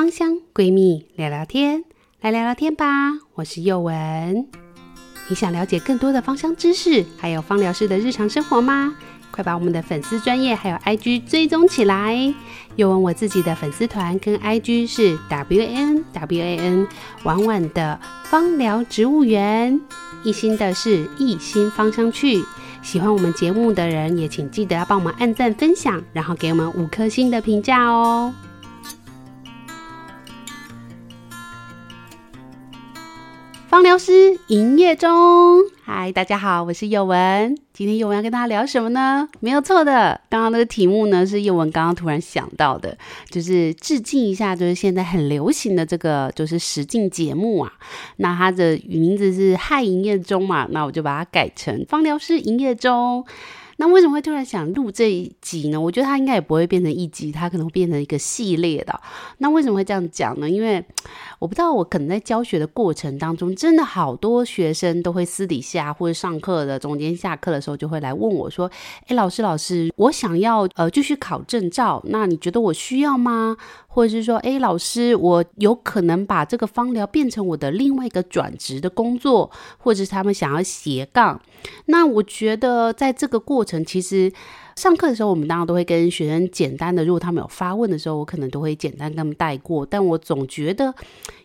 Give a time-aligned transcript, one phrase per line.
[0.00, 1.84] 芳香闺蜜聊聊天，
[2.22, 2.86] 来聊聊天吧。
[3.34, 4.46] 我是宥文，
[5.28, 8.96] 你想了解更多的芳香知识，还有芳疗师的日常生活吗？
[9.30, 12.34] 快把我们的粉丝专业还有 IG 追踪起来。
[12.76, 16.88] 又文我自己的粉丝团跟 IG 是 W N W A N
[17.24, 19.78] 婉婉的芳疗植物园，
[20.24, 22.42] 一心的是一心芳香趣。
[22.80, 28.32] 喜欢我们节目的人，也请记得要帮我们按赞、分享，然后给我们五颗星的评价哦。
[33.70, 37.56] 芳疗师营业中，嗨，大家好，我是宥雯。
[37.72, 39.28] 今天宥雯要跟大家聊什么呢？
[39.38, 42.98] 没有错的，刚刚那个题目呢是宥雯刚刚突然想到的，
[43.30, 47.72] 就是致敬一下，就是现在很流行的这个就是实境节目啊。
[48.16, 53.24] 那它的名字是嗨营业中嘛，那我就把它改成芳疗师营业中。
[53.76, 55.80] 那为什么会突然想录这一集呢？
[55.80, 59.00] 我觉得它应该也不会变成一集，它可能会变成一个系列的。
[59.38, 60.50] 那为什么会这样讲呢？
[60.50, 60.84] 因为
[61.40, 68.70] 我不知道，我可能在教学的过程当中，真的好多学生都会私底下或者上课的中间下课的时候，就会来问我说
[69.08, 73.56] ：“诶，老师，老师，我想要呃继续考证照，那你觉得我需要吗？
[73.88, 81.40] 或者是说，诶，老师，我有可能把这个芳疗变成我的另外一个转职的工作，或者是他们想要斜杠？
[81.86, 84.30] 那我觉得在这个过程，其实。”
[84.80, 89.84] 上课的时候，我们当然都会跟学生简单的，如果他们有发问的时候，我可能都会简单跟他们带过。
[89.84, 90.94] 但我总觉得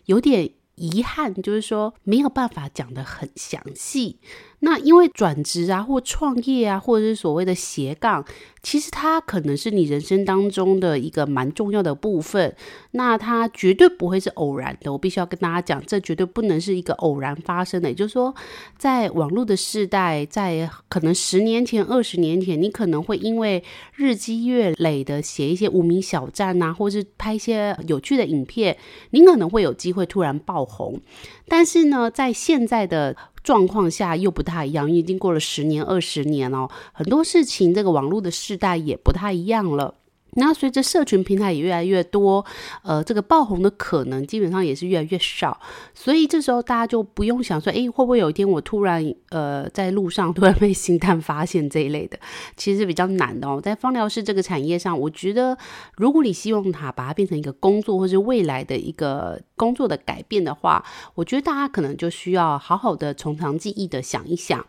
[0.06, 4.18] 有点遗憾，就是说没有办法讲得很详细。
[4.66, 8.24] 那因为转职啊，或创业啊，或者是所谓的斜杠，
[8.64, 12.52] 其实它可能是你人生当中的一个蛮重要的部分。
[12.90, 14.90] 那它绝对不会是偶然的。
[14.90, 17.88] 我必须要跟大家讲，这绝对不能是一个偶然发生的。
[17.88, 18.34] 也就是说，
[18.76, 23.62] 在网络的时代，在可能十年前、二十年前，你可能会因为
[23.94, 28.76] 日积月累的写一些无名小站啊，或是拍一些有趣的影片，
[29.10, 31.00] 你可能会有机会突然爆红。
[31.46, 39.94] 但是呢，在现在的状况下又不太一样，已经过了十年、二十年哦，很多事情这个网络的世代也不太一样了。
[40.36, 42.44] 那随着社群平台也越来越多，
[42.82, 45.58] 呃，这个爆红的可能基本上也是越来越少，
[45.94, 52.18] 所以这时候大家就不用想说，诶，会不会有一天我突然呃在路上 突然被星探发现这一类的，
[52.56, 53.60] 其实是比较难的哦。
[53.60, 55.56] 在芳疗师这个产业上，我觉得
[55.96, 64.64] 如果你希望它把它变成一个工作，或是未来的一个工作的改变的话，我觉得大家可能就需要好好的从长计议的想一想。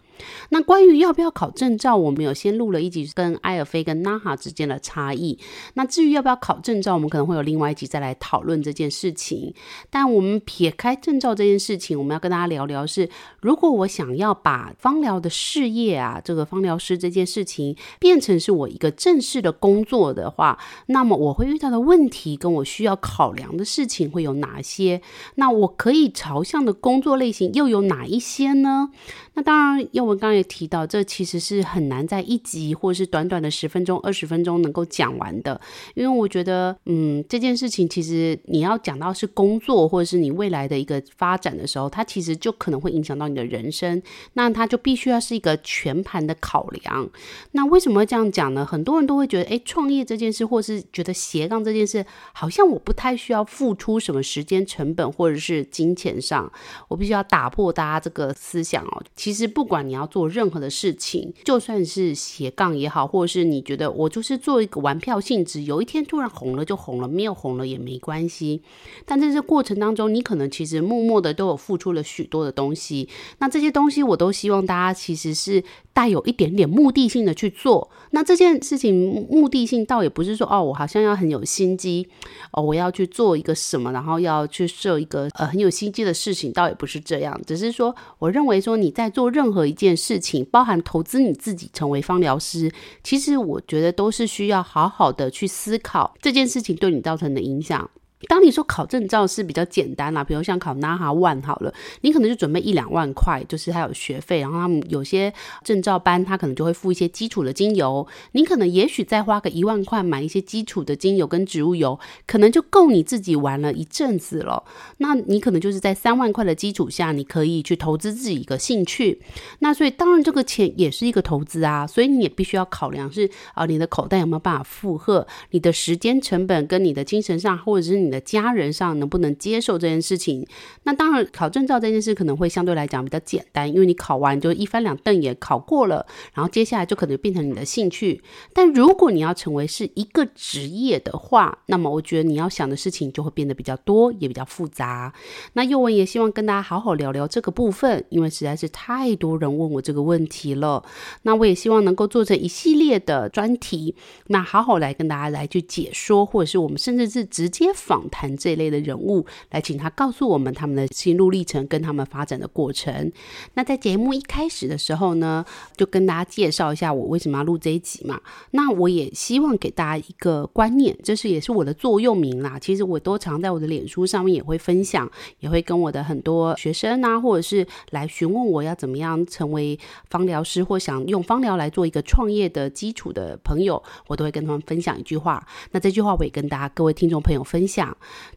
[0.50, 5.38] 那关于要不要考证照，我们有先录了一集跟埃尔菲跟娜哈之间的差异。
[5.74, 9.54] 那至于要不要考证照，我们可能会有另外一集再来讨论这件事情。
[9.90, 13.10] 但我们撇开证照这件事情，我们要跟大家聊聊是，
[13.42, 20.58] 如果我想要把芳疗的事业啊，这个芳疗师这件事情变成是我一个正式的工作的话，
[20.88, 25.02] 那么我会遇到的问题跟我需要考量的事情会有哪些？
[25.36, 28.90] 那我可以朝向的工作类型又有哪一些呢？
[29.34, 35.60] 那当然，宥我刚刚也提到，这其实是很难在一集或是短短的十分钟、二十分钟能够讲完的。
[35.96, 44.02] 因为我觉得，嗯，这件事情其实你要讲到是工作或者是你未来的一个发展的时候，它其实就可能会影响到你的人生。
[44.34, 47.10] 那它就必须要是一个全盘的考量。
[47.52, 48.66] 那为什么这样讲呢？
[48.66, 56.52] 很多人都会觉得，诶，创业这件事，或是觉得斜杠这件事，好像我不太需要付出什么时间成本或者是金钱上，
[56.88, 59.04] 我必须要打破大家这个思想哦。
[59.16, 68.62] 其实不管你要做任何的事情，就算是斜杠也好，或者是你觉得我就是做一个玩票性质，有一天突然红了就红了，没有红了也没关系。
[69.06, 73.10] 但在这过程当中，你可能其实默默的都有付出了许多的东西。
[73.40, 75.64] 那这些东西我都希望大家其实是
[75.98, 77.90] 带有一点点目的性的去做。
[78.12, 82.08] 那这件事情目的性倒也不是说哦，我好像要很有心机
[82.52, 87.42] 哦，我要去做一个什么，然后要去设一个呃很有心机的事情，倒也不是这样。
[87.48, 89.08] 只是说，我认为说你在。
[89.18, 92.72] 做任何一件事情，包含投资你自己成为芳疗师，
[93.04, 97.90] 其实我觉得都是需要好好的去思考这件事情对你造成的影响。
[98.28, 101.72] 当你说考证照是比较简单啦，比如像考 NAHA One 好了，
[102.02, 105.32] 你可能就准备一两万块，就是还有学费，然后他们有些
[105.64, 114.64] 证照班，他可能就会付一些基础的精油，你可能也许再花个一万块买一些基础的精油跟植物油，可能就够你自己玩了一阵子了。
[114.98, 119.22] 那你可能就是在三万块的基础下，你可以去投资自己一个兴趣。
[119.60, 128.07] 那所以当然这个钱也是一个投资啊，所以你也必须要考量是啊，你的口袋有没有办法负荷，你的时间成本跟你的精神上，或者是你。
[128.08, 130.48] 你的家人上能不能接受这件事情。
[130.84, 138.24] 那当然，考证照这件事可能会相对来讲比较简单，因为你考完就一翻两瞪眼考过了，然后接下来就可能变成你的兴趣。
[138.54, 145.14] 但如果你要成为是一个职业的话，那么我觉得你要想的事情就会变得比较多，也比较复杂。
[145.54, 150.84] 那宥雯也希望跟大家好好聊聊这个部分，因为实在是太多人问我这个问题了。
[151.24, 153.96] 那我也希望能够做成一系列的专题，
[154.28, 163.12] 那好好来跟大家来去解说，或者是我们甚至是直接访访谈这一类的人物，来请他告诉我们他们的心路历程跟他们发展的过程。
[163.56, 165.44] 那在节目一开始的时候呢，
[165.76, 168.22] 就跟大家介绍一下我为什么要录这一集嘛。
[168.52, 172.60] 那我也希望给大家一个观念，这是也是我的座右铭啦。
[172.60, 175.10] 其实我都常在我的脸书上面也会分享，
[175.40, 179.78] 也会跟我的很多学生啊，或者是来询问我要怎么样成为
[180.12, 185.44] 芳疗师，或想用芳疗来做一个创业的基础的朋友，我都会跟他们分享一句话。
[185.72, 187.87] 那这句话我也跟大家各位听众朋友分享，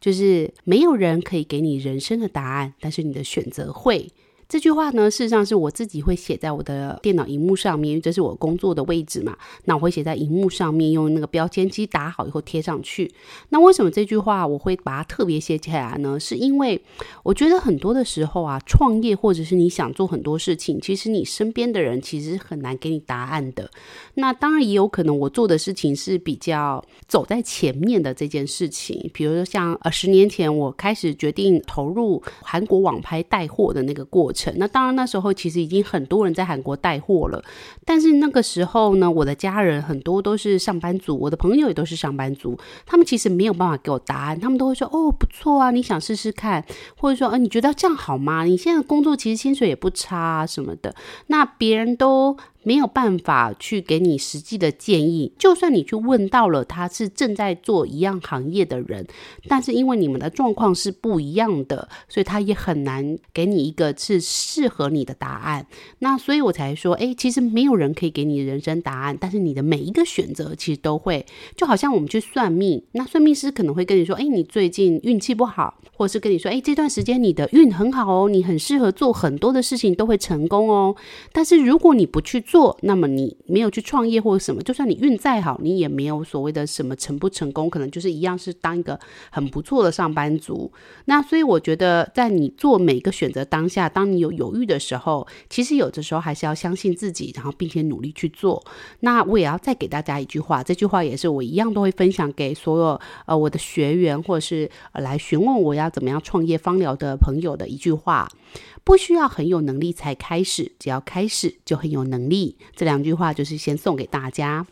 [0.01, 4.11] 就是没有人可以给你人生的答案，但是你的选择会。
[4.51, 9.39] 这句话呢，事实上是我自己会写在我的电脑荧幕上面，因为这是我工作的位置嘛。
[9.67, 13.09] 那我会写在荧幕上面，用那个标签机打好以后贴上去。
[13.51, 16.19] 那为什么这句话我会把它特别写起来呢？
[16.19, 16.83] 是因为
[17.23, 23.71] 我觉得很多的时候啊，创业或者是你想做很多事情，其实你身边的人其实很难给你答案的。
[24.15, 34.40] 那当然也有可能我做的事情是比较走在前面的这件事情，比如说像呃十年前我开始决定投入韩国网拍带货的那个过程。
[34.57, 37.43] 那当然，那时候其实已经很多人在韩国带货了，
[37.85, 46.65] 但是那个时候呢，我的家人很多都是上班族，我的朋友也都是上班族，他们其实没有办法给我答案，他们都会说：“哦，不错啊，你想试试看，
[46.97, 48.45] 或者说，呃，你觉得这样好吗？
[48.45, 50.95] 你现在工作其实薪水也不差，什么的。”
[51.29, 52.37] 那别人都。
[52.63, 59.07] 没有办法去给你实际的建议，就算你去问到了他是正在做一样行业的人，
[59.49, 65.67] 但是因为你们的状况是不一样的，所以他也很难给你一个是适合你的答案。
[66.01, 71.25] 那所以我才说，哎，其实没有人可以给你人生答案，但是你的每一个选择其实都会，
[71.57, 80.97] 就好像我们去算命，那算命师可能会跟你说，哎，你最近运气不好，或是跟你说，哎，这段时间你的运很好哦，你很适合做很多的事情都会成功哦。
[81.31, 88.99] 但是如果你不去做，那么你没有去创业或者什么，就算你运再好，你也没有所谓的什么成不成功，可能就是一样是当一个
[89.31, 90.73] 很不错的上班族。
[91.05, 98.65] 那所以我觉得，在你做每个选择当下，当你有犹豫的时候，其实有的时候还是要相信自己，然后并且努力去做。
[99.01, 108.31] 那我也要再给大家一句话，这句话也是我一样都会分享给所有呃我的学员或者是来询问我要怎么样创业芳疗的朋友的一句话。
[108.83, 112.57] 不需要很有能力才开始，只要开始就很有能力。
[112.75, 114.67] 这两句话就是先送给大家。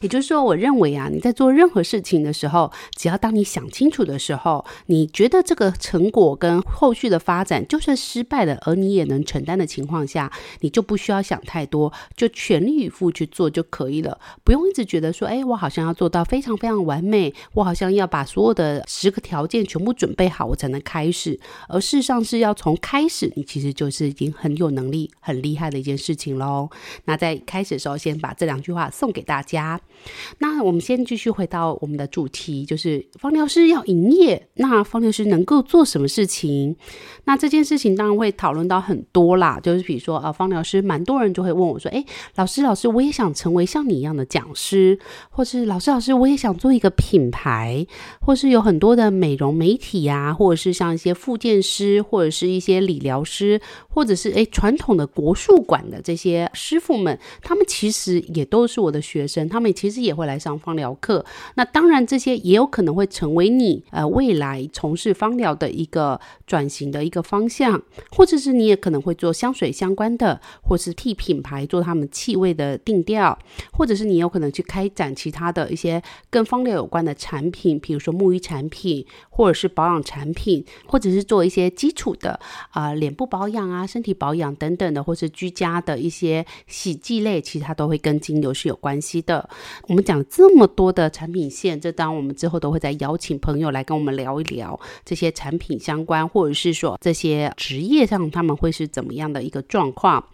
[0.00, 21.38] 也就是说，我认为啊，你在做任何事情的时候，只要当你想清楚的时候，你觉得这个成果跟后续的发展就算失败了，而你也能承担的情况下，你就不需要想太多，就全力以赴去做就可以了，不用一直觉得说，哎，我好像要做到非常非常完美，我好像要把所有的十个条件全部准备好，我才能开始。
[21.68, 26.68] 而事实上是要从开始，你其实就是已经很有能力、很厉害的一件事情喽。
[27.06, 29.80] 那在开始的时候，先把这两句话送给大家。
[30.38, 36.76] 那我们先继续回到我们的主题，就是芳疗师要营业，那芳疗师能够做什么事情？
[37.24, 42.04] 那这件事情当然会讨论到很多啦，就是比如说啊，芳疗师蛮多人就会问我说：“诶，
[42.36, 44.98] 老师，老师，我也想成为像你一样的讲师，
[45.30, 47.84] 或是老师，老师，我也想做一个品牌，
[48.20, 59.85] 或是有很多的美容媒体啊，或者是像一些复健师，或者是一些理疗师，或者是诶传统的国术馆的这些师傅们，他们其实也都是我的学生，他们其实。
[59.86, 61.24] 其实也会来上芳疗课，
[61.54, 73.38] 那当然这些也有可能会成为你呃未来从事芳疗的一个转型的一个方向，或者是你也可能会做香水相关的，或是替品牌做他们气味的定调，
[73.72, 82.40] 或者是你有可能去开展其他的一些跟芳疗有关的产品，比如说沐浴产品，或者是保养产品，或者是做一些基础的
[82.72, 89.48] 啊、脸部保养啊、身体保养等等的，或是居家的一些洗剂类，其实它都会跟精油是有关系的。
[89.88, 100.24] 我们讲这么多的产品线，这当然我们之后都会再邀请朋友来跟我们聊一聊这些产品相关，或者是说这些职业上他们会是怎么样的一个状况，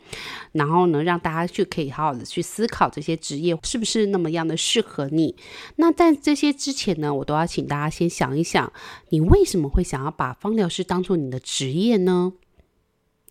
[0.53, 5.35] 然后呢，让大家去可以好好的去思考这些职业是不是那么样的适合你。
[5.77, 8.73] 那在这些之前呢，我都要请大家先想一想，
[9.11, 12.33] 你为什么会想要把芳疗师当做你的职业呢？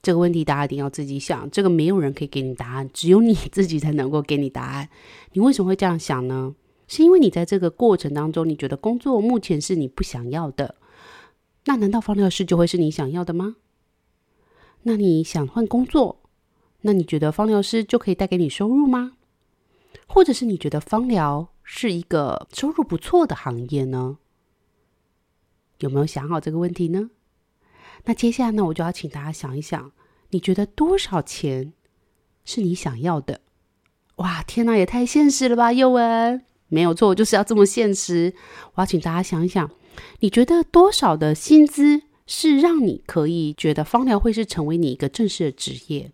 [0.02, 4.90] 这个问题大家一定要自己想，这个没有人可以给你答案，只有你自己才能够给你答案。
[5.34, 6.56] 你为什么会这样想呢？
[6.88, 10.76] 是因为你在这个过程当中，你觉得工作目前是你不想要的，
[11.66, 13.56] 那难道芳疗师就会是你想要的吗？
[14.84, 16.24] 那你想换工作，
[16.82, 19.14] 那你觉得芳疗师就可以带给你收入吗？
[20.08, 24.18] 或者是你觉得芳疗是一个收入不错的行业呢？
[25.80, 27.12] 有没有想好这个问题呢？
[28.06, 29.92] 那接下来呢，我就要请大家想一想，
[30.30, 31.74] 你觉得多少钱
[32.44, 33.42] 是你想要的？
[34.16, 36.44] 哇，天哪，也太现实了吧，宥雯。
[36.68, 38.34] 没有错，就是要这么现实。
[38.76, 39.70] 我要请大家想一想，
[40.20, 46.12] 你觉得多少的薪资是让你可以觉得芳疗会是成为你一个正式的职业？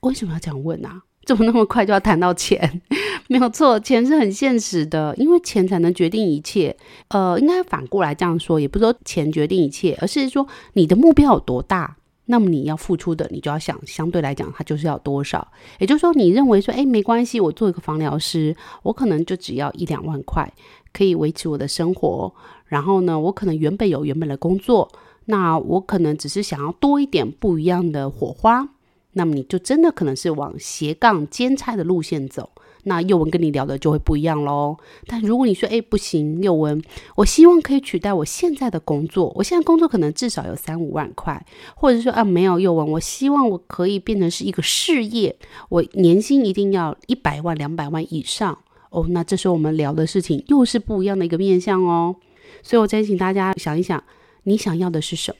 [0.00, 1.04] 为什么要这样问啊？
[1.28, 2.80] 怎么那么快就要谈到钱？
[3.28, 6.74] 没有错，钱是很现实的，因为钱才能决定一切。
[7.08, 15.46] 呃，应该反过来这样说，也不是说钱决定一切，而是说你的目标有多大，那么你要付出的，你就要想，相对来讲，它就是要多少。
[15.78, 20.50] 也就是说，你认为说，哎，没关系，我做一个房疗师，我可能就只要一两万块，
[20.94, 22.32] 可以维持我的生活。
[22.64, 24.90] 然后呢，我可能原本有原本的工作，
[25.26, 28.66] 那我可能只是想要多一点不一样的火花。
[29.12, 32.50] 那么你就真的可能是往斜杠兼差的路线走，
[32.84, 34.76] 那宥雯跟你聊的就会不一样喽。
[35.06, 36.82] 但如果你说，哎，不行，宥雯，
[37.16, 45.36] 我希望可以取代我现在的工作，我现在工作可能至少有三五万块，或者说啊，没有宥雯，我希望我可以变成是一个事业，
[45.70, 48.56] 我年薪一定要一百万、两百万以上
[48.90, 49.06] 哦。
[49.08, 52.14] 那这时候我们聊的事情又是不一样的一个面向哦。
[52.62, 54.04] 所以我再请大家想一想，
[54.44, 55.38] 你想要的是什么？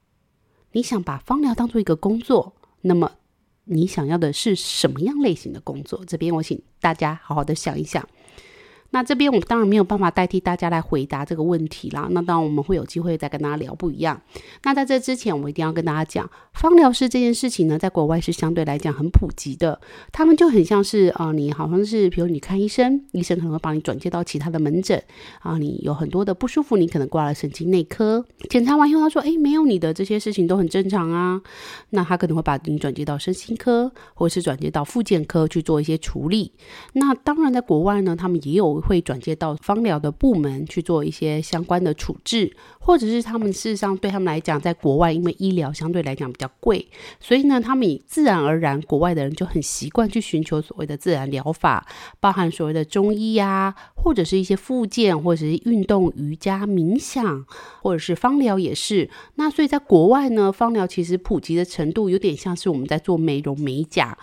[0.72, 3.12] 你想把芳疗当做一个工作，那么。
[3.70, 6.02] 你想要的是什么样类型的工作？
[6.06, 8.08] 这边我请大家好好的想一想。
[8.90, 12.08] 那这边我们当然没有办法代替大家来回答这个问题啦。
[12.10, 14.18] 那当然我们会有机会再跟大家聊不一样。
[14.64, 19.78] 那在这之前，我们一定要跟大家讲，芳疗师这件事情呢，在国外是相对来讲很普及的。
[20.10, 25.02] 他们就很像是啊、呃，你好像是，比如你看医生，医生可能会帮你转接到其他的门诊
[25.40, 31.40] 啊、你有很多的不舒服，你可能挂了神经内科，检查完以后，他说，哎，没有，你的这些事情都很正常啊。
[31.90, 36.52] 那他可能会把你转接到身心科，或者是转接到复健科去做一些处理。
[36.94, 38.77] 那当然，在国外呢，他们也有。
[38.80, 46.88] 会转接到芳疗的部门去做一些相关的处置，或者是他们事实上对他们来讲，在国外因为医疗相对来讲比较贵，
[47.20, 51.86] 所以呢，他们也自然而然，国外的人就很习惯去寻求所谓的自然疗法，
[52.20, 57.44] 包含所谓的中医呀、或者是一些复健，或者是运动、瑜伽、冥想，
[57.82, 59.08] 或者是芳疗也是。
[59.34, 64.16] 那所以在国外呢，芳疗其实普及的程度有点像是我们在做美容美甲。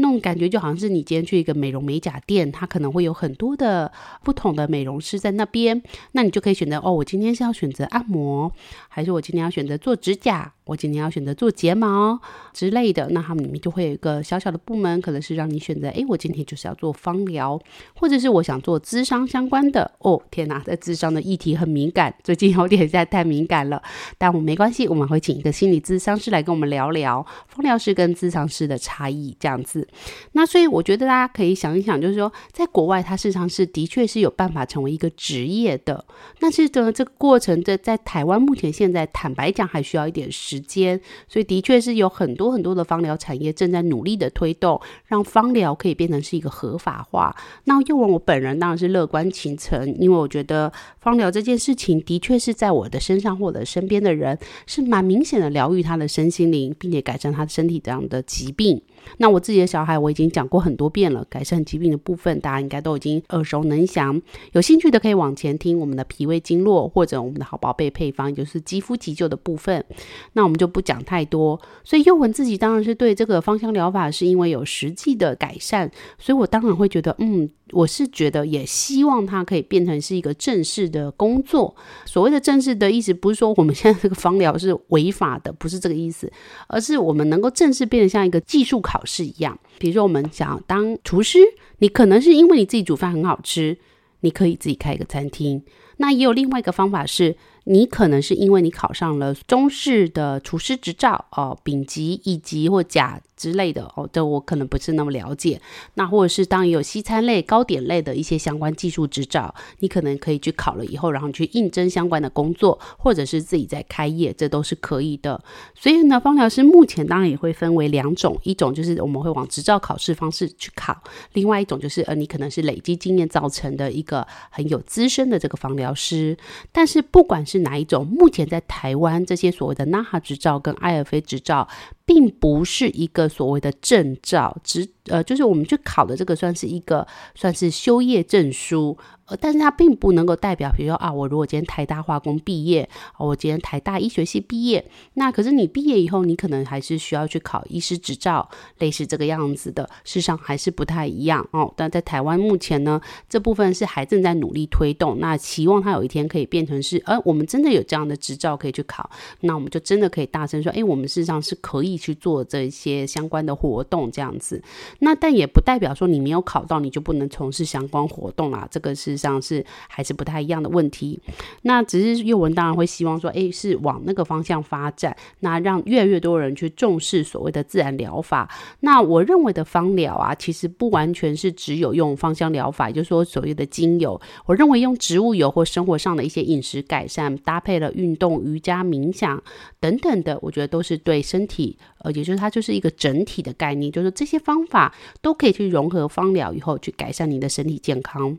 [0.00, 3.90] 那种感觉就好像是你今天去一个美容美甲店，它可能会有很多的
[4.24, 5.80] 不同的美容师在那边，
[6.12, 8.50] 那你就可以选择哦，我今天是要选择按摩，
[8.88, 10.52] 还是我今天要选择做指甲？
[10.64, 12.16] 我今天要选择做睫毛
[12.52, 15.88] 之类的，那他们里面就会有一个小小的部门，可能是让你选择。
[15.88, 17.60] 诶，我今天就是要做芳疗，
[17.94, 19.90] 或者是我想做咨商相关的。
[19.98, 23.82] 哦，天哪，这咨商的议题很敏感，最近有点在太敏感了。
[24.16, 29.88] 但我没关系，我们会请一个心理咨商师来跟我们聊聊芳疗师跟咨商师的差异，这样子。
[30.32, 36.04] 那所以我觉得大家可以想一想，就是说，在国外，它事实上是的确是有办法成为一个职业的。
[36.40, 47.34] 那其实呢，这个过程在在台湾目前现在坦白讲，还需要一点时间，所以的确是有很多很多的芳疗产业正在努力的推动，让芳疗可以变成是一个合法化。
[47.64, 58.80] 那又问我本人当然是乐观其成，因为我觉得芳疗这件事情的确是在我的身上或者身边的人是蛮明显的疗愈他的身心灵，并且改善他的身体这样的疾病。
[59.16, 64.20] 那我自己的小孩我已经讲过很多遍了，改善疾病的部分大家应该都已经耳熟能详。
[64.52, 69.84] 有兴趣的可以往前听我们的脾胃经络或者我们的好宝贝配方，就是肌肤急救的部分。
[70.32, 71.60] 那我们就不讲太多。
[71.84, 81.74] 所以幼文自己当然是对这个芳香疗法是因为有实际的改善，所以我当然会觉得，嗯，我是觉得也希望它可以变成是一个正式的工作。
[82.04, 86.32] 所谓的正式的意思，不是说我们现在这个芳疗是违法的，不是这个意思，
[86.68, 89.58] 而是我们能够正式变得像一个技术考试一样。
[89.78, 91.38] 比如说，我们想要当厨师，
[91.78, 93.78] 你可能是因为你自己煮饭很好吃，
[94.20, 95.62] 你可以自己开一个餐厅。
[95.96, 105.58] 那也有另外一个方法是，你可能是因为你考上了中式的厨师执照哦，丙级、乙级或甲之类的哦，这我可能不是那么了解。
[105.94, 115.42] 那或者是当你有西餐类、糕点类的一些相关技术执照，你可能可以去考了以后，然后去应征相关的工作，或者是自己在开业，这都是可以的。
[115.74, 126.36] 所以呢，芳疗师目前当然也会分为两种，一种就是我们会往执照考试方式去考，另外一种就是呃，你可能是累积经验造成的一个很有资深的这个芳疗师。
[126.70, 128.06] 但是不管是哪一种？
[128.06, 131.66] 目前在台湾这些所谓的 NAHA 执照跟 IFA 执照，
[132.12, 138.98] 并不是一个所谓的证照，只呃就是我们去考的这个算是一个算是修业证书。
[139.40, 144.84] 但是它并不能够代表，比如说啊，我如果今天台大化工毕业，我今天台大医学系毕业，
[145.14, 151.72] 那可是你毕业以后，你可能还是需要去考医师执照，类似这个样子的，事实上还是不太一样哦。
[151.76, 159.08] 但在台湾目前呢，这部分是还正在努力推动，那期望它有一天可以变成是，呃，我们真的有这样的执照可以去考，
[159.40, 164.62] 那我们就真的可以大声说，哎，我们事实上是可以去做这些相关的活动这样子。
[164.98, 169.19] 那但也不代表说你没有考到，你就不能从事相关活动啦，这个是。
[169.20, 171.20] 上是还是不太一样的问题，
[171.62, 178.50] 那只是宥雯当然会希望说，诶，是往那个方向发展，那让越来越多人去重视所谓的自然疗法。
[178.80, 184.18] 那我认为的芳疗啊，其实不完全是只有用芳香疗法，也就是说所谓的精油。
[184.46, 189.42] 我认为用植物油或生活上的一些饮食改善，搭配了运动、瑜伽、冥想
[189.78, 198.38] 等等的，我觉得都是对身体，呃，也就是它就是一个整体的概念，就是这些方法都可以去融合芳疗以后，去改善你的身体健康。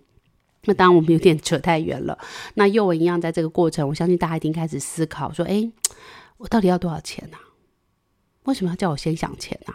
[0.65, 2.17] 那当然，我们有点扯太远了。
[2.53, 5.71] 那幼文一样，在这个过程，我相信大家一定开始思考说：哎，
[6.37, 7.37] 我到底要多少钱呢？
[8.43, 9.73] 为什么要叫我先想钱呢？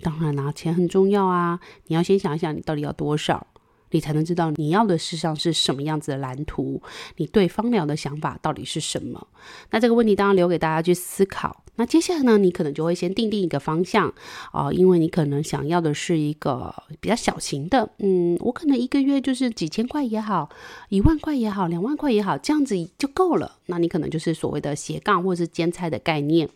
[0.00, 1.60] 当然啦，钱很重要啊！
[1.86, 3.46] 你要先想一想，你到底要多少，
[3.92, 6.82] 你才能知道你要的事上是什么样子的蓝图。
[7.16, 9.28] 你对芳疗的想法到底是什么？
[9.70, 11.62] 那这个问题当然留给大家去思考。
[11.76, 14.12] 那接下来呢，你可能就会先定定一个方向
[14.50, 20.50] 啊、因为你可能想要的是一个比较小型的，嗯，我可能一个月就是几千块也好，
[20.90, 23.56] 一万块也好，两万块也好，这样子就够了。
[23.66, 26.46] 那你可能就是所谓的斜杠或者是兼差的概念。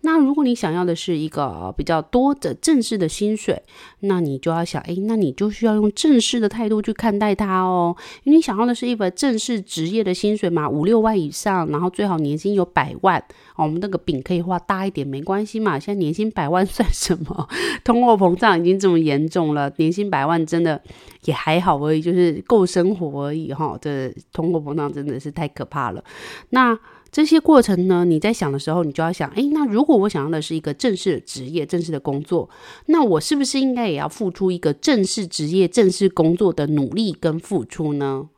[0.00, 3.62] 那如果你想要的是一个比较多的正式的薪水，
[4.00, 13.18] 那你就要想，哎，那你就需要用正式的态度去看待它哦，因为你想要的是一份正式职业的薪水嘛，五六万以上，然后最好年薪有百万。
[13.56, 15.78] 哦，我们那个饼可以画大一点，没关系嘛。
[15.78, 17.48] 现在年薪百万 算什么？
[17.84, 20.80] 通货膨胀已经这么严重了，年薪百万真的
[21.24, 26.02] 也还好而已，就是够生活而已哈、这通货膨胀真的是太可怕了。
[26.50, 26.76] 那
[27.14, 32.50] 这些过程呢，你在想的时候，你就要想，诶，那如果我想要的是一个正式的职业、正式的工作，
[32.86, 38.30] 那我是不是应该也要付出一个正式职业、正式工作的努力跟付出呢？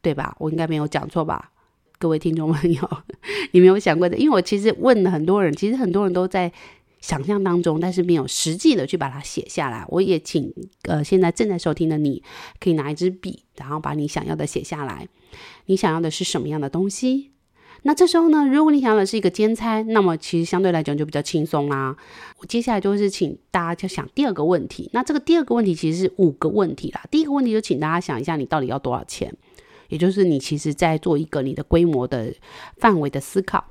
[0.00, 0.36] 对吧？
[0.38, 1.50] 我应该没有讲错吧？
[1.98, 2.88] 各位听众朋友，
[3.50, 6.52] 你没有想过的，因为我其实问了很多人，其实很多人都在
[7.00, 9.84] 想象当中，但是没有实际的去把它写下来。
[9.88, 12.22] 我也请呃现在正在收听的你，
[12.60, 15.08] 可以拿一支笔，然后把你想要的写下来。
[15.64, 17.32] 你想要的是什么样的东西？
[17.86, 21.96] 那这时候呢，如果你想要的是一个兼差，那么其实相对来讲就比较轻松啦。
[22.40, 24.90] 我接下来就是请大家就想第二个问题。
[24.92, 27.04] 那这个第二个问题其实是五个问题啦。
[27.12, 29.32] 第一个问题就请大家想一下，你到底要多少钱？
[29.88, 32.34] 也就是你其实在做一个你的规模的
[32.78, 33.64] 范围的思考。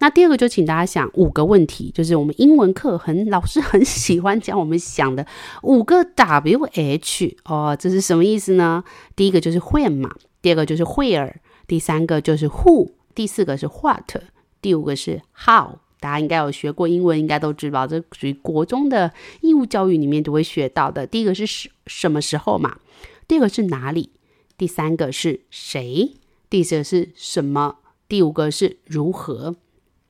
[0.00, 5.24] 那第二个就请大家想五个问题，就是我们英文课很老师很喜欢讲我们想的
[5.62, 8.82] 五个 W H 哦，这是什么意思呢？
[9.14, 10.10] 第一个就是 When 嘛，
[10.42, 11.34] 第二个就是 Where，
[11.68, 14.16] 第三个就是 Who，第四个是 What，
[14.62, 15.80] 第五个是 How。
[16.00, 21.06] 大家应该有学过英文，应该都知道，这属于国中的义务教育里面都会学到的。
[21.06, 22.78] 第一个是什什么时候嘛？
[23.28, 24.08] 第二个是哪里？
[24.56, 26.14] 第三个是谁？
[26.48, 27.76] 第四个是什么？
[28.08, 29.54] 第五个是如何？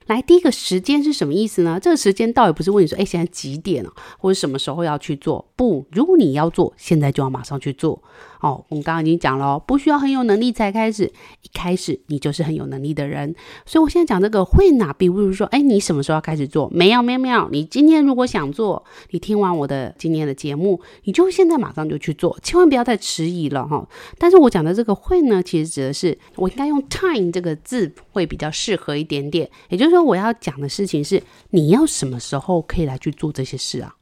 [0.05, 1.81] 来，第一个时间是什么意思呢？
[1.81, 5.51] 这个时间倒也不是问你说，哎，现在几点了，或者什么时候要去做？
[5.57, 8.01] 不，如果你要做，现在就要马上去做。
[8.41, 13.33] 哦，我们刚刚已经讲了，不需要很有能力才开始，一开始你就是很有能力的人。
[13.65, 16.69] 所以我现在讲这个会哪，并不是说，哎，你什么时候要开始做？
[16.73, 17.47] 没有，没有，没有。
[17.51, 23.87] 你今天如果想做，你听完我的今天的节目，你就现在马上就去做，千万不要再迟疑了哈。
[24.17, 29.47] 但是我讲的这个会呢，其实指的是我应该用 time 这个字会比较适合一点点。
[29.69, 33.95] 也就是说，我要讲的事情是，你要什么时候可以来去做这些事啊？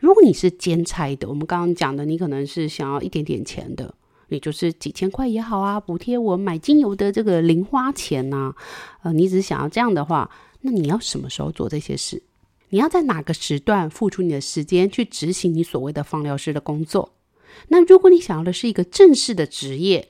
[0.00, 3.94] 如果你是兼差的，我们刚刚讲的，你可能是想要一点点钱的，
[4.28, 8.56] 你就是几千块也好啊，补贴我买精油的这个零花钱呐、啊，
[9.02, 10.30] 呃，你只想要这样的话，
[10.62, 12.22] 那你要什么时候做这些事？
[12.70, 17.12] 你要在哪个时段付出你的时间去执行你所谓的放疗师的工作？
[17.68, 20.08] 那如果你想要的是一个正式的职业，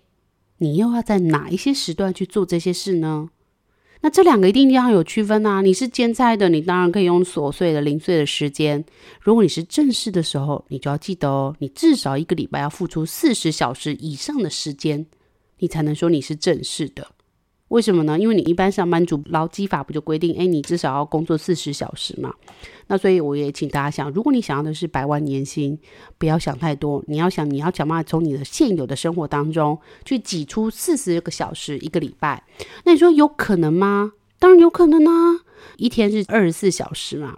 [0.58, 3.30] 你又要在哪一些时段去做这些事呢？
[4.02, 5.60] 那这两个一定要有区分啊！
[5.60, 8.82] 你是兼差的，你当然可以用琐碎的、零碎的时间；
[9.20, 15.04] 如果你是正式的时候，你就要记得哦，你至少一个礼拜要付出四十小时以上的时间，
[15.58, 17.06] 你才能说你是正式的。
[17.70, 18.18] 为什么呢？
[18.18, 22.34] 因为你一般上班族劳基法不就规定，哎，你至少要工作四十小时嘛。
[22.88, 25.78] 那所以我也请大家想，如果你想要的是百万年薪，
[26.18, 32.42] 不要想太多，你要想你要想办法从你的现有的生活当中去挤出四十个小时一个礼拜。
[32.84, 34.14] 那你说有可能吗？
[34.40, 35.40] 当然有可能啊，
[35.76, 37.36] 一天是二十四小时嘛，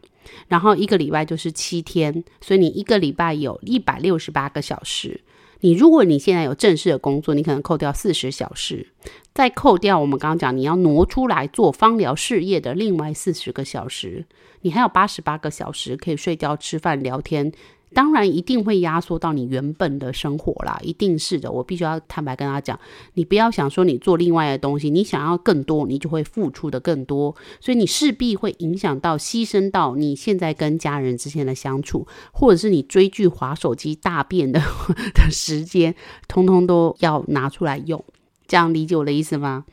[0.49, 5.21] 然后一个礼拜就是七天，所以你一个礼拜有一百六十八个小时。
[5.63, 8.89] 你如果你现在有正式的工作，你可能扣掉四十小时，
[9.33, 14.27] 再扣掉我们刚刚讲你要挪出来做芳疗事业的另外四十个小时，
[14.63, 17.53] 你还有八十八个小时可以睡觉、吃饭、聊天。
[17.95, 21.51] 当然一定会压缩到你原本的生活啦，一定是的。
[21.51, 22.79] 我必须要坦白跟他讲，
[23.15, 34.61] 你不要想说你做另外的东西，你想要更多，你就会付出的更多，所以你势必会影响到、牺牲到你现在跟家人之间的相处，或者是你追剧、滑手机、大便的
[35.15, 35.95] 的时间，
[36.27, 38.03] 通通都要拿出来用。
[38.47, 39.65] 这样理解我的意思吗？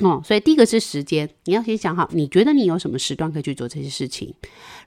[0.00, 4.32] 哦，所以第一个是时间，你要先想好，你觉得你有什么时段可以去做这些事情？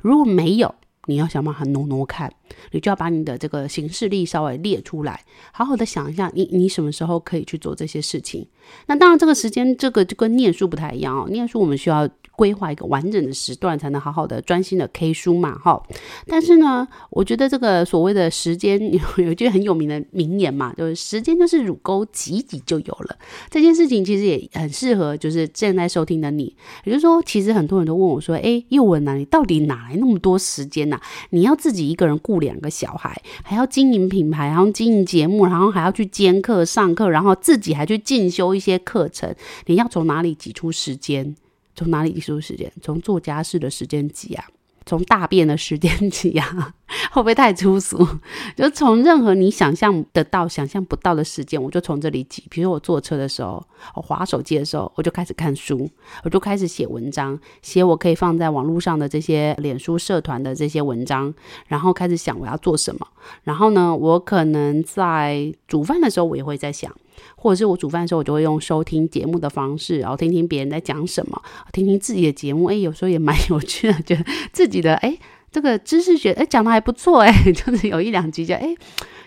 [0.01, 0.73] 如果没有，
[1.07, 2.31] 你要想办法挪挪看。
[2.71, 8.45] 你就要把你的这个行事历稍微列出来，好好的想一下你，你你什么时候可以去做这些事情？
[8.87, 11.27] 那当然，这个时间这个就跟念书不太一样哦。
[11.29, 15.81] 念书我们需要规划一个完整的时段，才能好好的专心的 K 书嘛，哈。
[16.27, 23.15] 但是呢，我觉得这个所谓的时间 有有一句很有名的名言嘛，就是时间就是乳沟挤挤就有了。
[23.49, 26.55] 这件事情其实也很适合，就是正在收听的你。
[26.83, 30.99] 也就是说，其实很多人都问我说：“哎，宥雯啊，你到底哪来那么多时间呐？
[31.29, 39.35] 你要自己一个人顾两个小孩，还要经营品牌，然后经营节目，然后还要去兼课上课，然后自己还去进修一些课程。
[39.67, 41.35] 你要从哪里挤出时间？
[41.81, 42.71] 从哪里挤出时间？
[42.79, 44.45] 从做家事的时间挤啊？
[44.85, 46.73] 从大便的时间挤啊？
[47.11, 48.07] 会不会太粗俗？
[48.55, 52.43] 就从任何你想象得到、想象不到的时间，我就从这里挤。
[52.49, 53.63] 比如说我坐车的时候，
[53.95, 55.89] 我滑手机的时候，我就开始看书，
[56.23, 61.33] 我就开始写文章，写我可以放在网络上的这些脸书社团的这些文章，
[61.67, 63.07] 然后开始想我要做什么。
[63.43, 66.91] 然后呢，我可能在煮饭的时候，我也会在想，
[67.35, 72.65] 或者是我煮饭的时候，我就会用收听节目的方式，然后听听别人在讲什么，听听自己的节目。
[72.65, 75.17] 哎，有时候也蛮有趣的，觉得自己的哎。
[75.51, 78.73] 这个知识学，哎，讲的还不错，哎， 就是有一两集就，哎。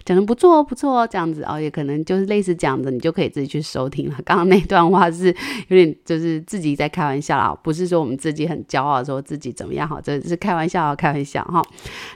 [0.04, 4.16] 讲的不错哦，不错哦，这样子哦，也可能就是类似这样子，你就可以自己去收听了。
[4.24, 5.34] 刚刚那段话是
[5.68, 11.62] 有点就是自己在开玩笑啦，不是说我们自己很骄傲说自己怎么样哈，这是开玩笑啊，开玩笑哈。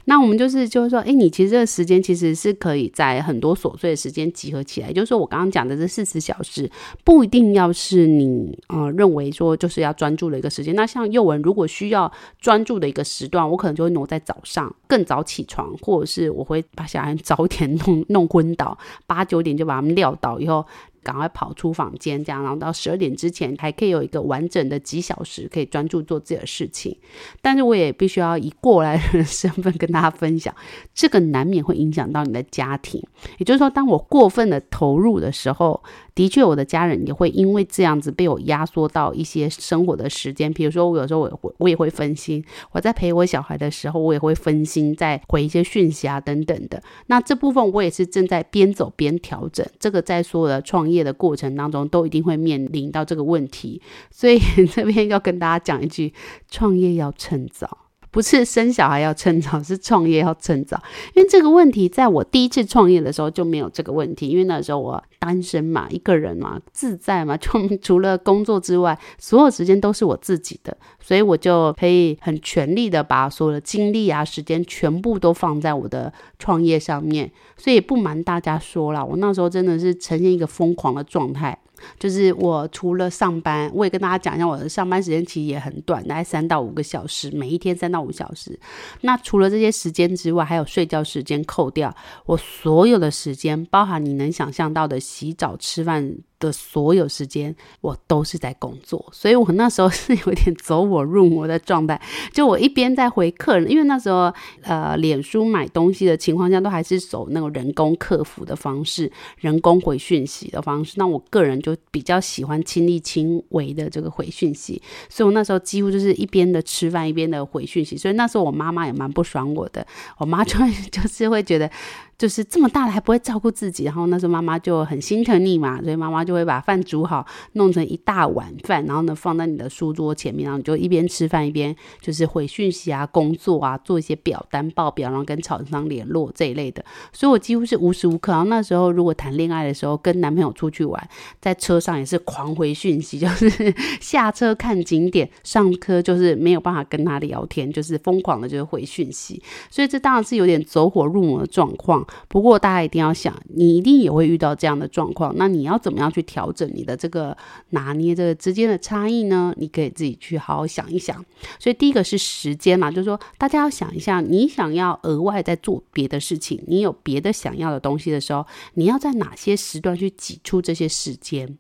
[0.05, 4.93] 那我们就是就是说，哎，你其实这个时间其实是可以在很多琐碎的时间集合起来。
[4.93, 6.71] 就是说我刚刚讲的这四十小时，
[7.05, 10.75] 不一定要是你呃认为说就是要专注的一个时间。
[10.75, 17.78] 那像幼文如果需要专注的一个时段，我可能就会挪在早上，更早起床，或者是我会把小孩早点。
[17.79, 20.65] 弄弄昏倒，八九点就把他们撂倒以后，
[21.03, 26.97] 赶快跑出房间，这样，然后到十二点之前还可以有一个完整的几小时可以专注做自己的事情。
[27.41, 30.55] 但是我也必须要以过来人的身份跟大家分享，
[30.95, 33.03] 这个难免会影响到你的家庭。
[33.39, 35.83] 也就是说，当我过分的投入的时候，
[36.19, 40.53] 的确我的家人也会因为这样子被我压缩到一些生活的时间。
[40.53, 46.83] 比如说，我有时候我会我也会分心，我在陪我小孩的时候，我也会分心，在回一些讯息啊等等的。
[47.07, 49.65] 那这部分我也是正在边走边调整。
[49.79, 54.41] 这个在所有的创业的过程当中都一定会面临到这个问题，所以
[54.75, 56.13] 这边要跟大家讲一句：
[56.51, 57.88] 创业要趁早。
[58.11, 60.83] 不是生小孩要趁早， 是创业要趁早。
[61.15, 77.31] 因为这个问题，在我第一次创业的时候就没有这个问题，因为那时候我单身嘛，一个人嘛，自在嘛， 就除了工作之外，所有时间都是我自己的，所以我就可以很全力的把所有的精力啊、时间全部都放在我的创业上面。
[77.57, 81.59] 所以不瞒大家说啦，我那时候真的是呈现一个疯狂的状态。
[81.99, 88.59] 就是我除了上班，我也跟大家讲一下，我的上班时间其实也很短，大概三到五个小时，每一天三到五小时。
[89.03, 91.95] 那除了这些时间之外，还有睡觉时间扣掉，
[92.27, 96.17] 我所有的时间，包含你能想象到的洗澡、吃饭。
[96.39, 102.01] 的所有时间，我都是在工作，所以我那时候 是有点走火入魔的状态。
[102.33, 110.95] 就我一边在回客人，因为那时候呃，脸书买东西的情况下，都还是走那种人工客服的方式，人工回讯息的方式。
[110.97, 117.97] 那我个人就比较喜欢亲力亲为的这个回讯息，所以我那时候几乎就是一边的吃饭，一边的回讯息。
[117.97, 119.87] 所以那时候我妈妈也蛮不爽我的，
[120.19, 120.59] 我妈 就
[120.91, 121.71] 就是会觉得。
[122.19, 136.85] 就是这么大了还不会照顾自己，然后那时候妈妈就很心疼你嘛，所以妈妈就会把饭煮好，弄成一大碗饭，然后呢放在你的书桌前面，然后你就一边吃饭一边就是回讯息啊、工作啊、做一些表单报表，然后跟厂商联络这一类的。
[137.13, 141.09] 所以我几乎是无时无刻，然后那时候如果谈恋爱的时候跟男朋友出去玩，
[141.41, 149.41] 在车上也是狂回讯息， 就是下车看景点，上车就是没有办法跟他聊天，就是疯狂的就是回讯息。
[149.71, 152.05] 所以这当然是有点走火入魔的状况。
[152.29, 155.35] 不过大家一定要想，你一定也会遇到这样的状况。
[155.37, 157.37] 那你要怎么样去调整你的这个
[157.71, 159.55] 拿捏这个之间的差异呢？
[159.57, 161.25] 你可以自己去好好想一想。
[161.59, 171.59] 所以第一个是时间嘛，就是说大家要想一下，你想要额外在做别的事情，你有别的想要的东西的时候，你要在哪些时段去挤出这些时间？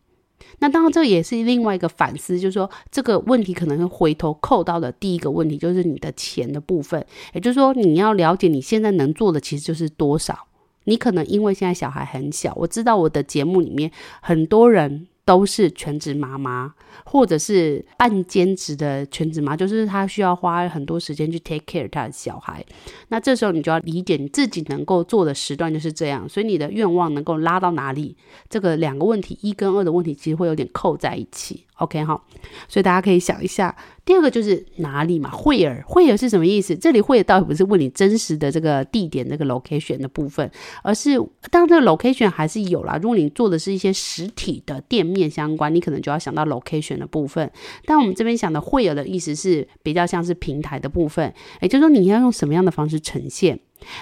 [0.59, 7.05] 那当然，这也是另外一个反思，就是说这个问题可能会回头扣到的第一个问题，就是你的钱的部分。
[7.33, 10.47] 也就是说，你要了解你现在能做的其实就是多少。
[10.85, 13.91] 你可能因为现在小孩很小，我知道我的节目里面
[14.23, 16.73] 很多人都是全职妈妈，
[17.05, 22.64] 或者是半兼职的全职妈，就是她需要花很多时间去 take care 她的小孩。
[23.09, 28.17] 那这时候你就要理解你自己能够做的时段就是这样，所以你的愿望能够拉到哪里？
[28.49, 31.67] 这个两个问题，一跟二的问题其实会有点扣在一起。
[31.79, 32.21] OK 哈，
[32.69, 36.77] 所以大家可以想一下，第二个就是哪里嘛？Where Where 是什么意思？
[36.77, 40.51] 这里 Where 倒不是问你真实的这个地点、这个 location 的部分，
[40.83, 41.17] 而是
[41.51, 42.99] 当然这个 location 还是有啦。
[43.01, 47.51] 如果你做的是一些实体的店面相关，你可能就要想到 location 的部分。
[47.85, 53.61] 但我们这边想的汇尔的意思是比较像是平台的部分，也就是说你要用什么样的方式呈现。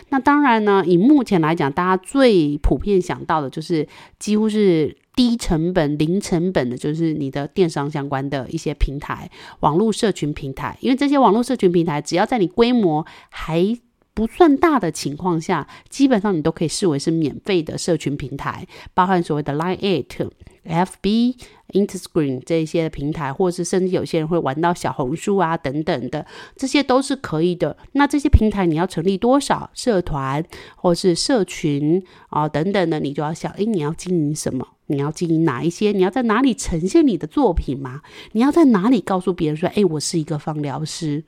[0.08, 3.86] 那当然呢，以目前来讲，大家最普遍想到的就是
[4.18, 4.96] 几乎是。
[5.16, 10.76] 低成本、零成本的，就是你的电商相关的一些平台、网络社群平台。
[10.82, 13.74] 因为这些网络社群平台，只要在你规模还
[14.12, 20.28] 不算大的情况下，基本上你都可以视为是免费的社群平台，包含所谓的 Line@ Eight、
[20.66, 21.36] FB、
[21.72, 26.26] Instagram 这些平台，或者是甚至有些人会玩到小红书啊等等的，
[26.56, 27.76] 这些都是可以的。
[27.92, 30.44] 那这些平台你要成立多少社团
[30.76, 34.66] 或是社群啊、等等的，你就要想，诶，你要经营什么？
[34.88, 35.92] 你要经营哪一些？
[35.92, 38.02] 你要在哪里呈现你的作品吗？
[38.32, 41.24] 你要在哪里告诉别人说：“诶，我是一个芳疗师。”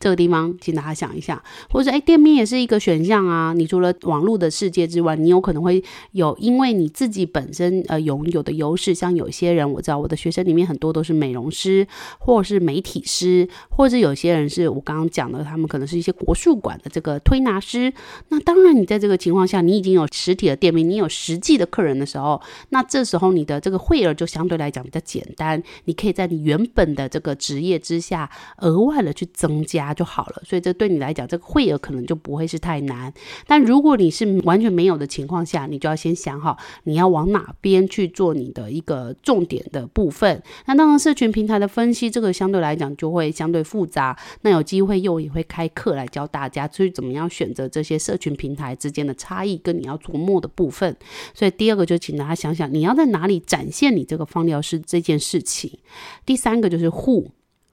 [0.00, 3.52] 这个地方，请大家想一下，或者哎，店面也是一个选项啊。
[3.52, 11.86] 你除了网络的世界之外，你有可能会有，因为你自己本身呃拥有的优势，像有些人我知道，我的学生里面很多都是美容师，
[12.18, 17.92] 或是媒体师，或者有些人是我刚刚讲的，他们可能是一些国术馆的这个推拿师。
[18.30, 29.89] 那当然，你在这个情况下，你已经有实体的店面，你有实际的客人的时候，那这时候你的这个会额就相对来讲比较简单，你可以在你原本的这个职业之下额外的去增加。
[29.92, 33.12] 就好了，所以这对你来讲，这个会额可能就不会是太难。
[33.46, 40.42] 但如果你是完全没有的情况下，你就要先想好你要往哪边去做你的一个重点的部分。
[40.66, 44.18] 那当然，社群平台的分析，这个相对来讲就会相对复杂。
[44.42, 50.96] 那有机会又也会开课来教大家，所以怎么样选择这些社群平台之间的差异，跟你要琢磨的部分。
[51.34, 55.78] 所以第二个就请大家想想，你要在哪里展现你这个芳疗师这件事情。
[56.24, 57.26] 第三个就是 who，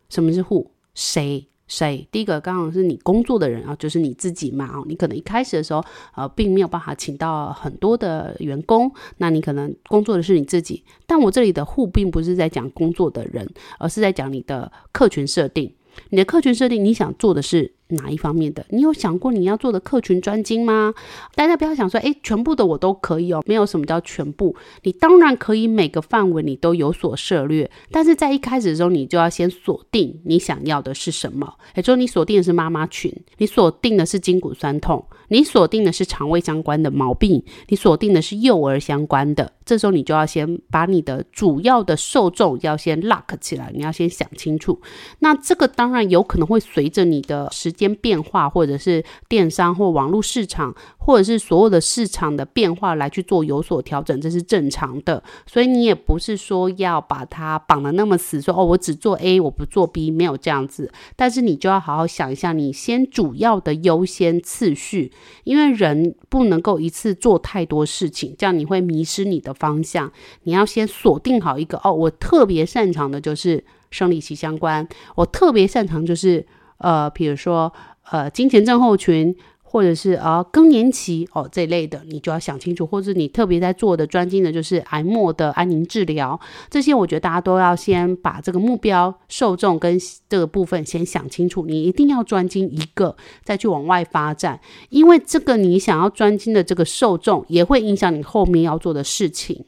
[0.10, 0.67] 什么是 who？
[0.93, 1.47] 谁？
[1.67, 2.08] 谁？
[2.12, 5.84] 第一个刚好是你工作的人啊，就是你自己嘛啊，你可能一开始的时候
[6.15, 10.84] 呃，并没有办法请到很多的员工，那你可能工作的是你自己。
[11.06, 13.47] 但我这里的户并不是在讲工作的人，
[13.80, 15.73] 而是在讲你的客群设定。
[16.10, 18.65] 你的客群设定，你想做的是哪一方面的？
[18.69, 20.93] 你有想过你要做的客群专精吗？
[21.36, 24.55] 大家不要想说，哎，全部的我都可以哦，没有什么叫全部。
[24.83, 31.53] 你当然可以每个范围你都有所涉略，但是在一开始的时候，你就要先锁定你想要的是什么。
[31.75, 39.53] 也就是你锁定的是妈妈群，你锁定的是筋骨酸痛，你锁定的是肠胃相关的毛病，你锁定的是幼儿相关的。
[39.65, 44.79] 这时候你就要先把你的主要的受众要先 lock 起来，你要先想清楚。
[45.19, 55.21] 那这个当然有可能会随着你的时间变化，或者是电商或网络市场，或者是所有的市场的变化来去做有所调整，这是正常的。
[55.45, 60.89] 所以你也不是说要把它绑得那么死，说哦，我只做 A，我不做 B，没有这样子。
[61.17, 65.11] 但是你就要好好想一下，你先主要的优先次序，
[65.43, 70.12] 因为人不能够一次做太多事情，这样你会迷失你的方向，
[70.43, 76.45] 你要先锁定好一个哦，我特别擅长的就是生理期相关，我特别擅长就是
[76.80, 77.71] 呃，比如说
[78.12, 79.36] 呃，金钱症候群，
[79.69, 89.99] 或者是呃更年期哦这一类的，你就要想清楚，或者你特别在做的专精的就是癌末的安宁治疗，这些我觉得大家都要先把这个目标受众跟
[90.30, 99.65] 这个部分先想清楚，你一定要专精一个，再去往外发展，因为这个你想要专精的这个受众也会影响你后面要做的事情，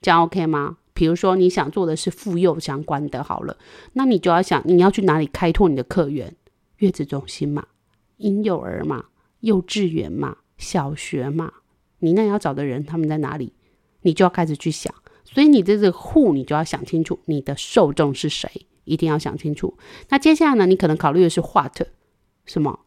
[0.00, 0.78] 这样 OK 吗？
[0.94, 3.58] 比如说你想做的是妇幼相关的，好了，
[3.92, 6.34] 那你就要想你要去哪里开拓你的客源，
[6.78, 7.66] 月子中心嘛，
[8.16, 9.04] 婴幼儿嘛。
[9.44, 11.52] 幼稚园嘛，小学嘛，
[11.98, 13.52] 你那要找的人他们在哪里？
[14.00, 14.92] 你就要开始去想。
[15.24, 18.48] 所以你这个 who，你就要想清楚，你的受众是谁，
[18.84, 19.76] 一定要想清楚。
[20.08, 21.82] 那接下来呢，你可能考虑的是 what，
[22.46, 22.80] 什么？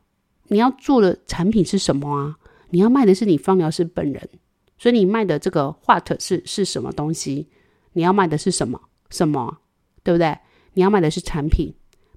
[0.48, 2.38] 你要做的产品是什么啊？
[2.70, 4.30] 你要卖的是你芳疗师本人，
[4.78, 7.48] 所以你卖的这个 what 是是什么东西？
[7.94, 8.82] 你要卖的是什么？
[9.10, 9.60] 什么？
[10.04, 10.38] 对不对？
[10.74, 11.74] 你要卖的是产品，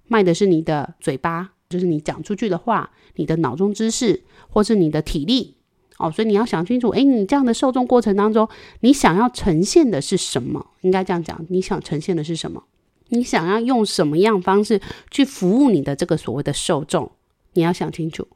[0.07, 1.53] 卖的是你的嘴巴。
[1.71, 5.55] 就是你讲出去的话，你的脑中知识，或是你的体力
[5.99, 8.49] 哦，所以你要想清楚，诶，你这样的受众过程当中，
[8.81, 10.67] 你想要呈现的是什么？
[10.81, 12.65] 应该这样讲，你想呈现的是什么？
[13.11, 14.81] 你想要用什么样方式
[15.13, 17.13] 去服务你的这个所谓的受众？
[17.55, 18.27] 你要想清楚。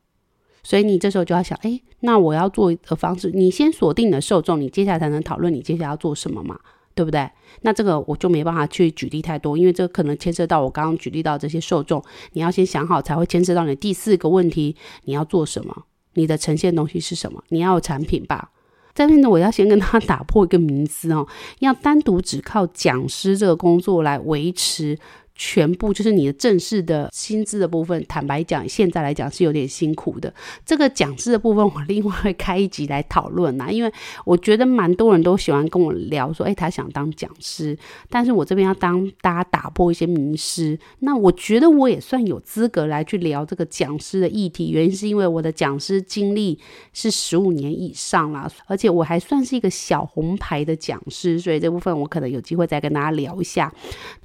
[0.62, 6.58] 所以你这时候就要想，诶，那我要做的方式，你先锁定你的受众，你接下来才能讨论你接下来要做什么嘛。
[6.94, 7.28] 对不对？
[7.62, 12.02] 那这个我就没办法去举例太多，因为这个可能牵涉到我刚刚举例到这些受众，
[12.32, 15.84] 你要先想好，才会牵涉到你第四个问题，你要做什么？
[16.14, 17.42] 你的呈现东西是什么？
[17.48, 18.50] 你要有产品吧？
[18.94, 21.26] 这边呢，我要先跟他打破一个名思哦，
[21.58, 24.98] 要单独只靠讲师这个工作来维持。
[25.34, 30.32] 全部就是你的正式的薪资的部分，坦白讲，现在来讲是有点辛苦的。
[30.64, 33.92] 这个讲师的部分，我另外会开一集来讨论呐，因为
[34.24, 37.76] 我觉得蛮多人都喜欢跟我聊说，哎，他想当讲师，
[38.08, 40.78] 但是我这边要当大家打破一些迷思。
[41.00, 46.58] 那我觉得我也算有资格来去聊这个讲师的议题，原因是因为我的讲师经历
[46.92, 53.72] 是十五年以上啦，而且我还算是一个小红牌的讲师，所以这部分我可能有机会再跟大家聊一下。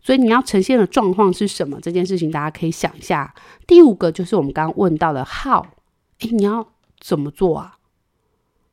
[0.02, 1.80] 所以你要呈现的状状况是什么？
[1.80, 3.34] 这件事情大家可以想一下。
[3.66, 5.64] 第五个就是我们刚刚问到的 how，
[6.20, 7.78] 诶，你要怎么做啊？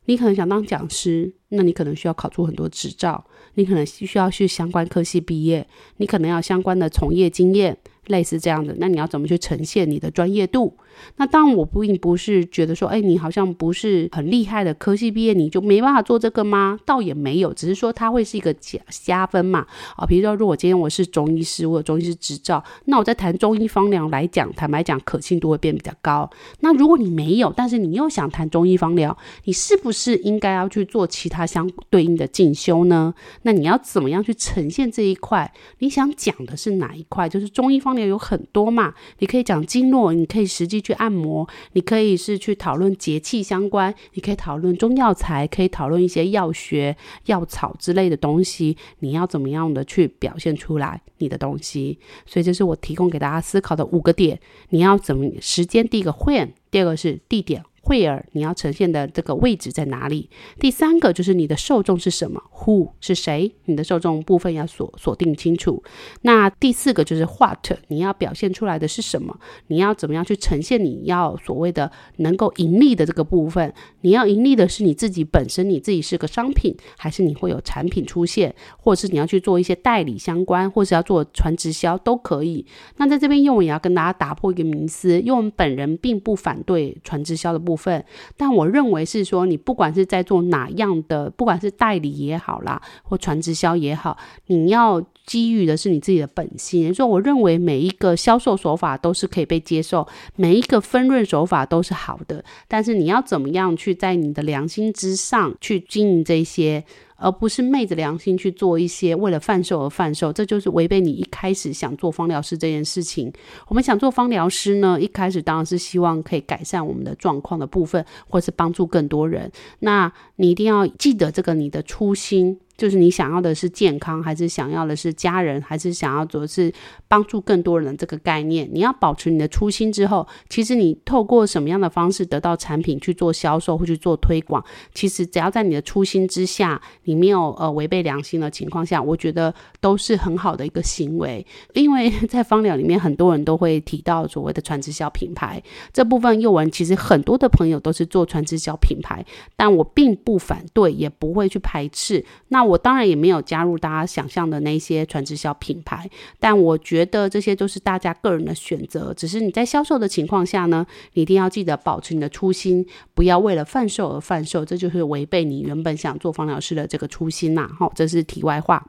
[0.07, 7.79] 你可能想当讲师，那你可能需要考出很多执照，你可能需要去相关科系毕业，你可能要相关的从业经验。
[8.07, 10.77] 类似这样的，那你要怎么去呈现你的专业度？
[11.17, 16.79] 那当然，我并不是觉得说，哎，你好像不是很厉害的科系毕业，你就没办法做这个吗？
[16.87, 19.67] 倒也没有，只是说它会是一个加加分嘛。
[19.97, 26.29] 啊，比如说，如果今天我是中医师，我有中医师执照，那我在谈中医方疗来讲，坦白讲，可信度会变比较高。
[26.61, 33.13] 那如果你没有，但是你又想谈中医方疗，你是不是应该要去做其他相对应的进修呢？
[33.43, 35.53] 那你要怎么样去呈现这一块？
[35.81, 37.29] 你想讲的是哪一块？
[37.29, 38.07] 就是中医方疗。
[38.07, 48.77] 有很多嘛，你可以讲经络，你可以实际去按摩，你可以是去讨论节气相关，你可以讨论中药材，可以讨论一些药学、药草之类的东西。
[49.01, 51.99] 你要怎么样的去表现出来你的东西？
[52.25, 54.39] 所以这是我提供给大家思考的五个点。
[54.69, 55.87] 你要怎么时间？
[55.89, 57.65] 第一个 when，第二个是地点。
[57.87, 60.29] 惠尔你要呈现的这个位置在哪里？
[60.59, 63.55] 第三个就是你的受众是什么？Who 是谁？
[63.67, 65.85] 你的受众部分要锁锁定清楚。
[66.23, 69.39] 那第四个就是 What 你要表现出来的是什么？
[69.69, 73.73] 你要怎么样去呈现你要所谓的能够盈利的这个部分？
[74.01, 82.67] 你要盈利的是你自己本身，你自己是个商品，还是你会有产品出现，或者是你要去做一些代理相关，或是要做传直销都可以。
[82.97, 87.76] 那在这边，宥雯也要跟大家打破一个迷思，因为我们本人并不反对传直销的部。
[87.77, 88.03] 部分，
[88.37, 96.81] 但我认为是说，你不管是在做哪样的，不管是代理也好啦，或传直销也好，你要基于的是你自己的本心。
[96.81, 106.83] 也就说，我认为每一个销售手法都是可以被接受，每一个分润手法都是好的，但是你要怎么样去在你的良心之上去经营这些。
[107.17, 113.33] 而不是昧着良心去做一些为了贩售而贩售，这就是违背你一开始想做芳疗师这件事情。
[113.69, 119.51] 我们想做芳疗师呢，一开始当然是希望可以改善我们的状况的部分，或是帮助更多人。
[119.81, 122.61] 那你一定要记得这个你的初心。
[122.77, 126.73] 就是你想要的是健康，还是想要的是家人，还是想要做是
[127.09, 128.69] 帮助更多人这个概念？
[128.73, 134.63] 你要保持你的初心之后，其实你透过什么样的方式得到产品去做销售或去做推广，
[134.93, 141.47] 其实只要在你的初心之下，你没有呃违背良心的情况下，我觉得都是很好的一个行为。
[141.73, 145.63] 因为 在芳疗里面，很多人都会提到所谓的传直销品牌
[145.93, 149.25] 这部分，幼文其实很多的朋友都是做传直销品牌，
[149.57, 152.25] 但我并不反对，也不会去排斥。
[152.49, 156.09] 那我当然也没有加入大家想象的那些传直销品牌，
[156.41, 159.15] 但我觉得这些都是大家个人的选择。
[159.15, 167.71] 只是你在销售的情况下呢，你一定要记得保持你的初心，不要为了贩售而贩售，这就是违背你原本想做芳疗师的这个初心呐。
[167.79, 168.87] 好，这是题外话。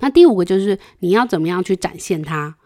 [0.00, 2.56] 那第五个就是你要怎么样去展现它。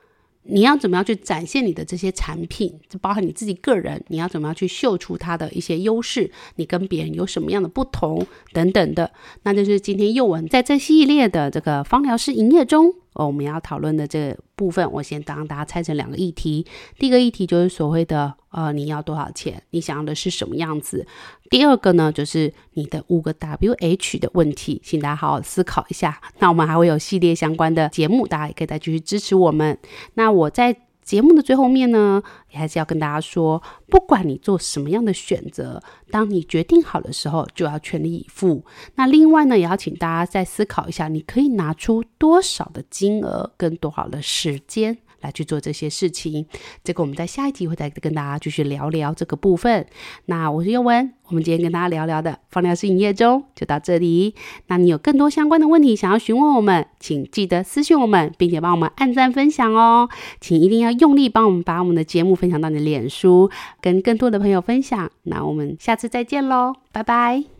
[0.48, 2.72] 你要怎么样去展现你的这些产品？
[2.88, 6.30] 就包含你自己个人，你要怎么样去秀出它的一些优势？
[6.56, 9.10] 你跟别人有什么样的不同等等的？
[9.42, 12.94] 那就是今天幼文在这系列的这个芳疗师营业中。
[13.16, 16.64] 哦，我们要讨论的这个部分，我先当大家拆成两个议题。
[16.98, 19.62] 第一个议题就是所谓的呃，你要多少钱？
[19.70, 21.06] 你想要的是什么样子？
[21.50, 26.20] 第二个呢，就是你的五个 W H 的问题，请大家好好思考一下。
[26.38, 29.78] 那我们还会有系列相关的节目，大家也可以再继续支持我们。
[30.14, 30.76] 那我在。
[31.06, 35.80] 节目的最后面呢，也还是要跟大家说，不管你做什么样的选择，
[36.10, 38.64] 当你决定好的时候，就要全力以赴。
[38.96, 44.98] 那另外呢，也要请大家再思考一下，你可以拿出多少的金额跟多少的时间。
[45.20, 46.46] 来去做这些事情，
[46.84, 49.86] 这个我们在下一集会再跟大家继续聊聊这个部分。
[50.26, 54.34] 那我是宥雯，我们今天跟大家聊聊的放疗师营业中就到这里。
[54.66, 60.08] 那你有更多相关的问题想要询问我们，请记得私信我们，并且帮我们按赞分享哦。
[60.40, 63.50] 请一定要用力帮我们把我们的节目分享到你的脸书，
[63.80, 65.10] 跟更多的朋友分享。
[65.24, 67.55] 那我们下次再见喽，拜拜。